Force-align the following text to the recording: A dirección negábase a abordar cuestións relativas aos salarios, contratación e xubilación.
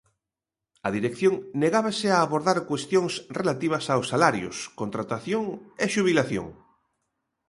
A 0.87 0.89
dirección 0.97 1.33
negábase 1.63 2.07
a 2.11 2.17
abordar 2.25 2.59
cuestións 2.69 3.13
relativas 3.39 3.83
aos 3.93 4.09
salarios, 4.13 4.55
contratación 4.81 5.43
e 5.83 5.85
xubilación. 5.93 6.47